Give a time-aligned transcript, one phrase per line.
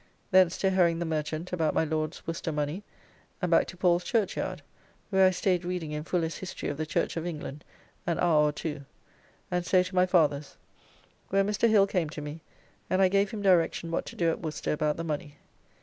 [0.31, 2.81] Thence to Hering' the merchant about my Lord's Worcester money
[3.39, 4.63] and back to Paul's Churchyard,
[5.11, 7.63] where I staid reading in Fuller's History of the Church of England
[8.07, 8.83] an hour or two,
[9.51, 10.57] and so to my father's,
[11.29, 11.69] where Mr.
[11.69, 12.41] Hill came to me
[12.89, 15.37] and I gave him direction what to do at Worcester about the money.